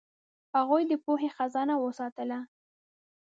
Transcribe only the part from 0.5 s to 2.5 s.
هغوی د پوهې خزانه وساتله.